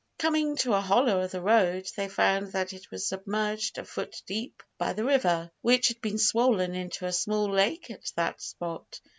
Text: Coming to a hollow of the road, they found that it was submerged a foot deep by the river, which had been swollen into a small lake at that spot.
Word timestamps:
Coming 0.17 0.55
to 0.55 0.73
a 0.73 0.81
hollow 0.81 1.21
of 1.21 1.29
the 1.29 1.43
road, 1.43 1.87
they 1.95 2.09
found 2.09 2.53
that 2.53 2.73
it 2.73 2.89
was 2.89 3.05
submerged 3.05 3.77
a 3.77 3.85
foot 3.85 4.23
deep 4.25 4.63
by 4.79 4.93
the 4.93 5.03
river, 5.05 5.51
which 5.61 5.89
had 5.89 6.01
been 6.01 6.17
swollen 6.17 6.73
into 6.73 7.05
a 7.05 7.13
small 7.13 7.51
lake 7.53 7.91
at 7.91 8.11
that 8.15 8.41
spot. 8.41 8.99